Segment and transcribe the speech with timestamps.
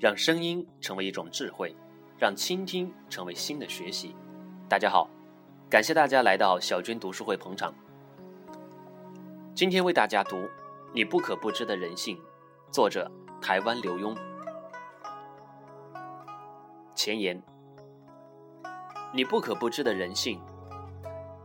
[0.00, 1.76] 让声音成为一种智慧，
[2.16, 4.16] 让倾听成为新的学习。
[4.66, 5.06] 大家好，
[5.68, 7.74] 感谢大家来到小军读书会捧场。
[9.54, 10.36] 今天为大家读
[10.94, 12.16] 《你不可不知的人性》，
[12.72, 13.12] 作者
[13.42, 14.16] 台湾刘墉。
[16.94, 17.42] 前言：
[19.12, 20.40] 你不可不知的人性，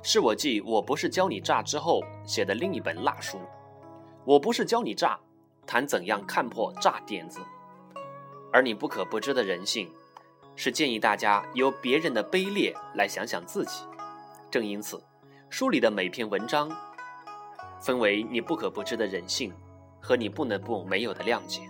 [0.02, 3.37] 是我继《我不是教你诈》之后写的另一本辣书。
[4.24, 5.20] 我不是教你诈，
[5.68, 7.42] 谈怎样看破诈点子。
[8.55, 9.91] 而你不可不知的人性，
[10.55, 13.83] 是建议大家由别人的卑劣来想想自己。
[14.50, 14.97] 正因此，
[15.50, 16.71] 书里的每篇文章
[17.81, 19.51] 分为你不可不知的人性
[20.00, 21.64] 和你不能不没有的谅解。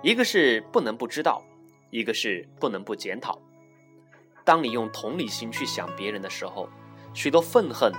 [0.00, 1.42] 一个是不能不知道，
[1.90, 3.38] 一个是不能不检讨。
[4.42, 6.66] 当你用同理心去想别人的时候，
[7.12, 7.92] 许多愤恨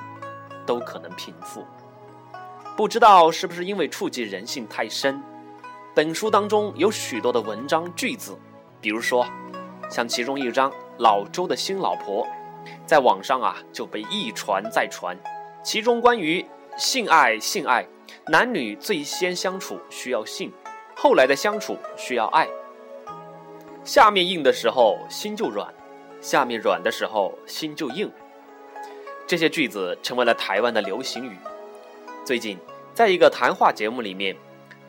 [0.65, 1.63] 都可能平复。
[2.75, 5.21] 不知道是不是因为触及人性太深？
[5.94, 8.38] 本书当中有许多的文章句子，
[8.80, 9.28] 比如说，
[9.89, 12.25] 像其中一章“老周的新老婆”，
[12.88, 15.17] 在网上啊就被一传再传。
[15.61, 16.45] 其中关于
[16.78, 17.86] 性爱，性爱，
[18.28, 20.50] 男女最先相处需要性，
[20.95, 22.48] 后来的相处需要爱。
[23.83, 25.73] 下面硬的时候心就软，
[26.22, 28.09] 下面软的时候心就硬。
[29.28, 31.36] 这些句子成为了台湾的流行语。
[32.23, 32.58] 最近，
[32.94, 34.33] 在一个谈话节目里面。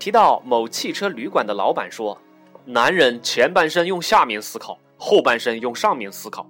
[0.03, 2.21] 提到某汽车旅馆的老板说
[2.67, 6.45] ：“男人前半生用下面思考，后半生用上面思考。”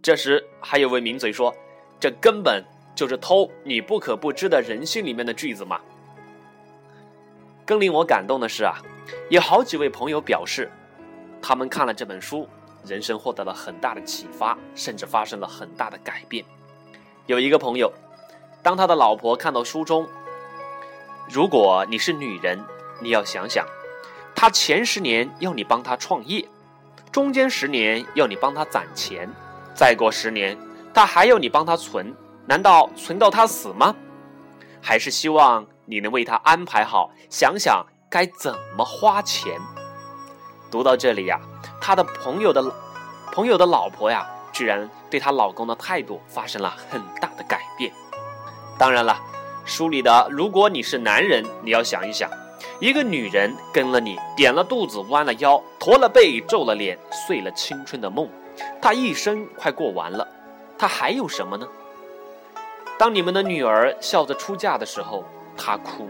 [0.00, 1.52] 这时还有位名嘴说
[1.98, 5.80] ：“这根本就是偷你不可不知的人性里面的句子嘛。”
[7.66, 8.80] 更令我感动的是啊，
[9.28, 10.70] 有好几位朋友表示，
[11.42, 12.48] 他们看了这本书，
[12.86, 16.44] 人生获得了很大的启发，甚至发生了很大的改变。
[17.26, 17.92] 有一个朋友，
[18.62, 20.08] 当他的老婆看到书中。
[21.30, 22.58] 如果你是女人，
[23.00, 23.66] 你要想想，
[24.34, 26.48] 他前十年要你帮他创业，
[27.12, 29.30] 中间十年要你帮他攒钱，
[29.74, 30.56] 再过十年
[30.94, 32.16] 他还要你帮他存，
[32.46, 33.94] 难道存到他死吗？
[34.80, 39.60] 还是希望你能为他安排好，想想该怎么花钱。
[40.70, 41.38] 读到这里呀，
[41.78, 42.72] 他的朋友的
[43.32, 47.92] 朋友的老婆呀，居然对她老公的态度发生了很大的改变。
[48.78, 49.20] 当然了。
[49.68, 52.30] 书里的，如果你是男人，你要想一想，
[52.80, 58.26] 一个女人跟了你，点了肚子，弯了腰，驼了背，皱了脸，碎了青春的梦，
[58.80, 60.26] 她一生快过完了，
[60.78, 61.68] 她还有什么呢？
[62.98, 65.22] 当你们的女儿笑着出嫁的时候，
[65.54, 66.06] 她哭；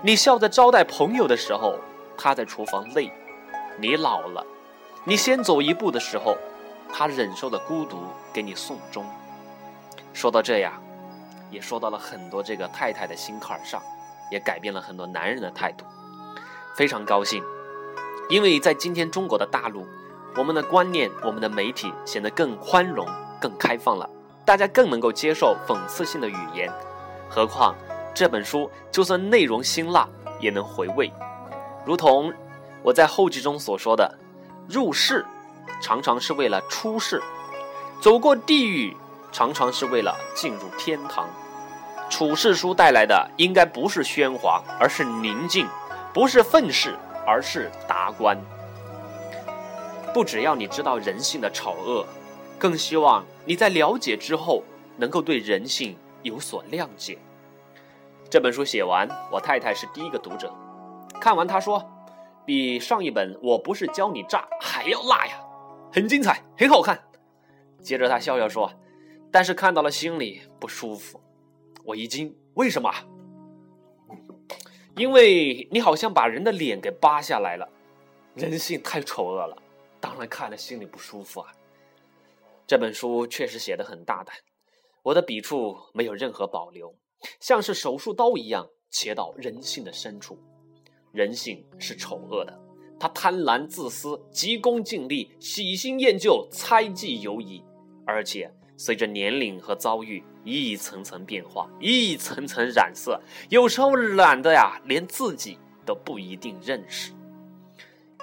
[0.00, 1.74] 你笑着招待朋友的时候，
[2.16, 3.10] 她在厨房累；
[3.76, 4.46] 你老了，
[5.02, 6.38] 你先走一步的时候，
[6.92, 7.98] 她忍受着孤独
[8.32, 9.04] 给你送终。
[10.12, 10.72] 说到这样。
[11.52, 13.80] 也说到了很多这个太太的心坎上，
[14.30, 15.84] 也改变了很多男人的态度，
[16.74, 17.44] 非常高兴，
[18.30, 19.86] 因为在今天中国的大陆，
[20.34, 23.06] 我们的观念、我们的媒体显得更宽容、
[23.38, 24.08] 更开放了，
[24.44, 26.72] 大家更能够接受讽刺性的语言。
[27.28, 27.74] 何况
[28.14, 30.08] 这本书就算内容辛辣，
[30.40, 31.12] 也能回味。
[31.84, 32.32] 如同
[32.82, 34.18] 我在后记中所说的，
[34.68, 35.24] 入世
[35.80, 37.22] 常常是为了出世，
[38.00, 38.96] 走过地狱
[39.30, 41.28] 常常是为了进入天堂。
[42.12, 45.66] 处世书带来的应该不是喧哗，而是宁静；
[46.12, 46.94] 不是愤世，
[47.26, 48.38] 而是达观。
[50.12, 52.06] 不只要你知道人性的丑恶，
[52.58, 54.62] 更希望你在了解之后，
[54.98, 57.16] 能够对人性有所谅解。
[58.28, 60.52] 这本书写完，我太太是第一个读者，
[61.18, 61.82] 看完她说，
[62.44, 65.32] 比上一本《我不是教你诈》还要辣呀，
[65.90, 67.02] 很精彩，很好看。
[67.82, 68.70] 接着她笑笑说，
[69.30, 71.18] 但是看到了心里不舒服。
[71.84, 72.92] 我一惊，为什么？
[74.96, 77.68] 因为你好像把人的脸给扒下来了，
[78.34, 79.56] 人性太丑恶了，
[80.00, 81.50] 当然看了心里不舒服啊。
[82.66, 84.36] 这本书确实写的很大胆，
[85.02, 86.94] 我的笔触没有任何保留，
[87.40, 90.38] 像是手术刀一样切到人性的深处。
[91.10, 92.60] 人性是丑恶的，
[93.00, 97.64] 他贪婪、自私、急功近利、喜新厌旧、猜忌犹疑，
[98.06, 98.50] 而且。
[98.76, 107.12] 随着年龄和遭遇一层层变化，一层层染色，有时候懒的呀，连自己都不一定认识。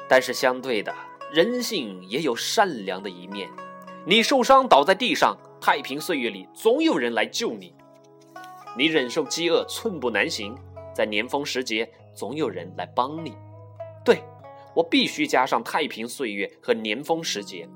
[0.10, 0.94] 但是相对的，
[1.32, 3.50] 人性也有善良的一面。
[4.06, 7.72] 你受伤倒在地上，太平岁月里总有人来救你；
[8.76, 10.58] 你忍受饥饿，寸步难行，
[10.94, 13.34] 在年丰时节总有人来帮你。
[14.04, 14.24] 对
[14.74, 17.70] 我必须加上太平岁月和年丰时节，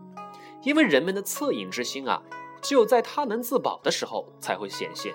[0.64, 2.22] 因为人们的恻隐之心啊。
[2.64, 5.14] 只有在他能自保的时候才会显现。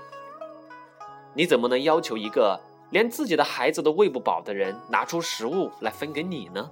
[1.34, 2.60] 你怎么能要求一个
[2.90, 6.70] 连自己的孩子都喂不饱的人拿出食物来分给你呢？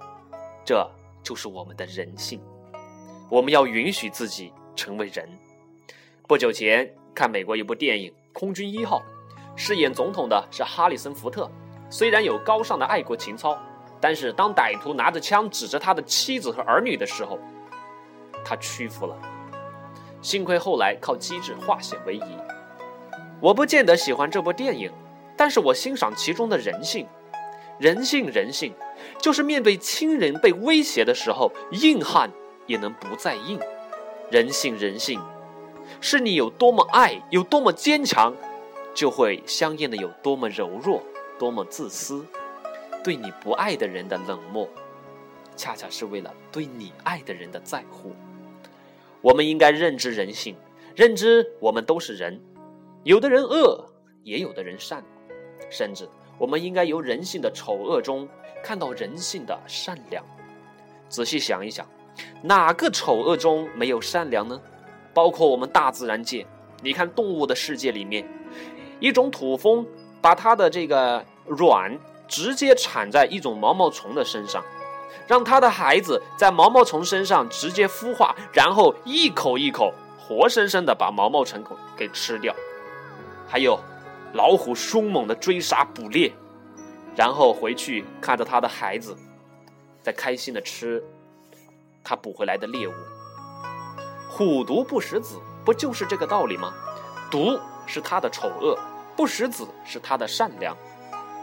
[0.63, 0.89] 这
[1.23, 2.39] 就是我们的人性。
[3.29, 5.27] 我们要允许自己成为人。
[6.27, 8.99] 不久前看美国一部电影《空军一号》，
[9.55, 11.49] 饰演总统的是哈里森·福特。
[11.89, 13.57] 虽然有高尚的爱国情操，
[13.99, 17.39] 但是当歹徒拿着枪指着他的妻子和儿女的时候，
[18.43, 19.17] 他屈服了。
[20.21, 22.37] 幸亏后来靠机智化险为夷。
[23.39, 24.91] 我不见得喜欢这部电影，
[25.35, 27.07] 但是我欣赏其中的人性。
[27.79, 28.73] 人性，人性，
[29.19, 32.31] 就是面对亲人被威胁的时候，硬汉
[32.65, 33.59] 也能不再硬。
[34.31, 35.21] 人性，人性，
[36.01, 38.33] 是你有多么爱，有多么坚强，
[38.95, 41.03] 就会相应的有多么柔弱，
[41.37, 42.25] 多么自私。
[43.03, 44.67] 对你不爱的人的冷漠，
[45.55, 48.15] 恰恰是为了对你爱的人的在乎。
[49.21, 50.55] 我们应该认知人性，
[50.95, 52.39] 认知我们都是人。
[53.03, 53.85] 有的人恶，
[54.23, 55.03] 也有的人善，
[55.69, 58.27] 甚至我们应该由人性的丑恶中
[58.63, 60.23] 看到人性的善良。
[61.09, 61.87] 仔细想一想，
[62.41, 64.59] 哪个丑恶中没有善良呢？
[65.13, 66.45] 包括我们大自然界，
[66.83, 68.27] 你看动物的世界里面，
[68.99, 69.87] 一种土蜂
[70.21, 71.97] 把它的这个卵
[72.27, 74.63] 直接产在一种毛毛虫的身上，
[75.25, 81.63] 让他的孩子在毛毛虫身上直接孵化，然后一口一口活生生的把毛毛虫
[81.95, 82.53] 给吃掉。
[83.47, 83.79] 还有，
[84.33, 86.33] 老虎凶猛的追杀捕猎，
[87.15, 89.15] 然后回去看着他的孩子，
[90.03, 91.03] 在开心的吃
[92.03, 92.93] 他捕回来的猎物。
[94.29, 96.73] 虎毒不食子，不就是这个道理吗？
[97.31, 98.77] 毒是他的丑恶，
[99.15, 100.75] 不食子是他的善良。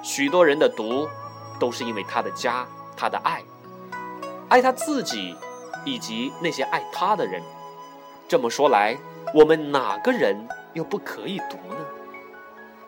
[0.03, 1.09] 许多人的毒，
[1.59, 3.43] 都是因为他的家，他的爱，
[4.49, 5.35] 爱他自己，
[5.85, 7.43] 以及那些爱他的人。
[8.29, 8.97] 这么说来，
[9.35, 10.37] 我们哪个人？
[10.73, 11.77] 又不可以读呢？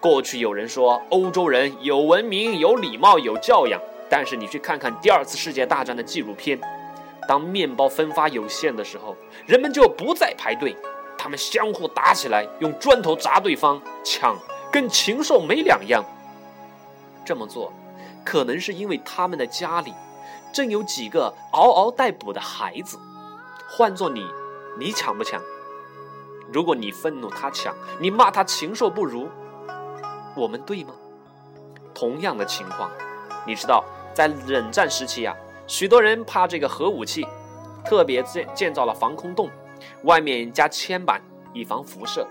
[0.00, 3.80] 过去有人说欧洲人有文明、有礼貌、有教养，
[4.10, 6.58] 但是你去看看第二次世界大战的纪录片，
[7.28, 9.16] 当面包分发有限的时候，
[9.46, 10.76] 人们就不再排队，
[11.16, 14.36] 他们相互打起来，用砖头砸对方，抢，
[14.72, 16.04] 跟禽兽没两样。
[17.24, 17.72] 这么做，
[18.24, 19.92] 可能是因为他们的家里
[20.56, 22.98] 正有几个嗷嗷待哺的孩子。
[23.68, 24.26] 换做你，
[24.78, 25.38] 你抢不抢？
[26.50, 29.28] 如果你愤怒他抢，你骂他禽兽不如，
[30.34, 30.94] 我们对吗？
[31.94, 32.90] 同样的情况，
[33.46, 35.36] 你知道，在冷战时期啊，
[35.66, 37.26] 许多人怕这个核武器，
[37.84, 39.50] 特别建建造了防空洞，
[40.04, 41.20] 外面加铅板
[41.52, 42.26] 以防辐射，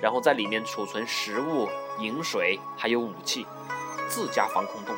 [0.00, 1.68] 然后在里面储存食物、
[1.98, 3.44] 饮水还有武器，
[4.08, 4.94] 自家防空洞。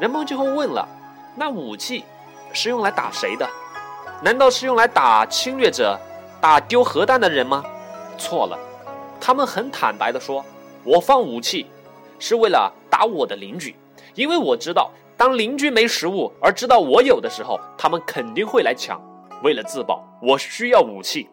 [0.00, 0.88] 人们就会问了：
[1.36, 2.02] 那武器
[2.52, 3.46] 是用来打谁的？
[4.22, 5.98] 难道是用来打侵略者？
[6.40, 7.62] 打丢核弹的人吗？
[8.16, 8.58] 错了，
[9.20, 10.44] 他们很坦白的说
[10.84, 11.66] ：“我放武器
[12.18, 13.76] 是为了打我的邻居，
[14.14, 19.00] 因为我知道，当邻居没食物而知道我有的时候，他们肯定会来抢。
[19.42, 21.28] 为了自保，我需要武器。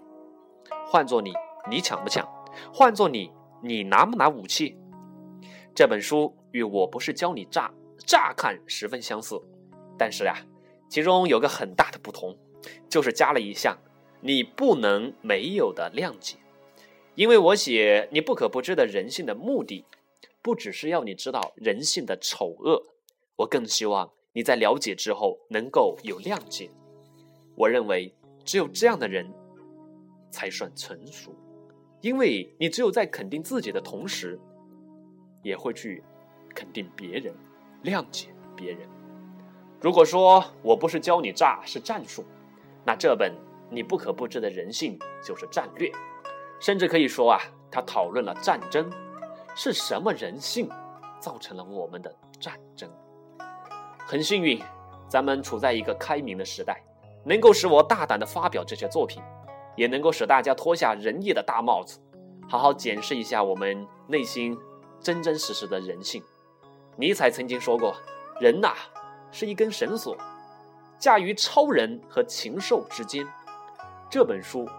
[0.86, 1.34] 换做你，
[1.70, 2.28] 你抢不抢？
[2.74, 4.78] 换做你，你拿不拿武器？
[5.76, 7.72] 这本书与我不是教你炸，
[8.06, 9.42] 乍看十分相似，
[10.04, 10.36] 但是呀，
[10.90, 12.38] 其中有个很大的不同，
[12.90, 13.78] 就是加了一项。”
[14.26, 16.38] 你不能没有的谅解，
[17.16, 19.86] 因为我写你不可不知的人性的目的，
[20.42, 22.82] 不只是要你知道人性的丑恶，
[23.36, 26.70] 我更希望你在了解之后能够有谅解。
[27.56, 28.14] 我认为
[28.46, 29.30] 只有这样的人，
[30.32, 31.36] 才算成熟，
[32.00, 34.40] 因为你只有在肯定自己的同时，
[35.42, 36.02] 也会去
[36.56, 37.34] 肯定别人，
[37.84, 38.88] 谅解别人。
[39.84, 42.24] 如果说我不是教你诈，是战术，
[42.86, 43.34] 那这本。
[43.70, 45.92] 你不可不知的人性就是战略，
[46.60, 48.88] 甚至可以说啊，他讨论了战争
[49.56, 50.70] 是什么人性
[51.20, 52.88] 造成了我们的战争。
[54.06, 54.62] 很幸运，
[55.10, 56.84] 咱们处在一个开明的时代，
[57.26, 59.24] 能够使我大胆的发表这些作品，
[59.76, 62.00] 也能够使大家脱下仁义的大帽子，
[62.48, 64.56] 好好检视一下我们内心
[65.02, 66.24] 真真实实的人性。
[66.96, 67.96] 尼采曾经说过
[68.40, 68.76] ：“人呐，
[69.34, 70.16] 是一根绳索，
[70.98, 73.28] 架于超人和禽兽之间。”
[74.10, 74.70] 这本书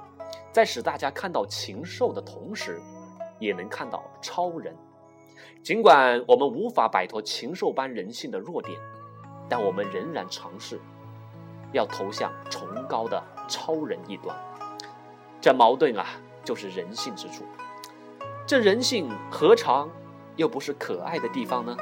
[0.52, 2.80] 在使大家看到禽兽的同时，
[3.38, 4.74] 也能看到超人。
[5.62, 8.78] 尽管我们无法摆脱禽兽般人性的弱点，
[9.48, 10.80] 但我们仍然尝试
[11.72, 14.36] 要投向崇高的超人一端。
[15.40, 16.06] 这矛盾啊，
[16.44, 17.44] 就是人性之处。
[18.46, 19.90] 这人性何尝
[20.36, 21.76] 又不是可爱的地方呢？